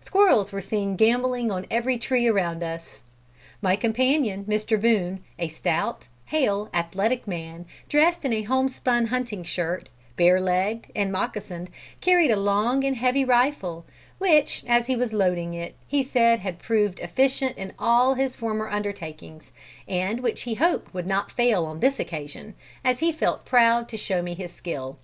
[0.00, 3.00] Squirrels were seen gambolling on every tree around us.
[3.60, 4.80] My companion Mr.
[4.80, 11.12] Boone, a stout, hale, athletic man, dressed in a homespun hunting shirt, bare legged and
[11.12, 11.68] moccasined,
[12.00, 13.84] carried a long and heavy rifle,
[14.16, 18.70] which, as he was loading it, he said had proved efficient in all his former
[18.70, 19.52] undertakings,
[19.86, 23.98] and which he hoped would not fail on this occasion, as he felt proud to
[23.98, 24.96] show me his skill.